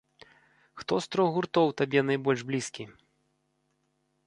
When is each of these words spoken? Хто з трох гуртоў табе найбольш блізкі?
Хто 0.81 0.93
з 1.05 1.11
трох 1.15 1.29
гуртоў 1.35 1.67
табе 1.83 2.03
найбольш 2.09 2.41
блізкі? 2.51 2.83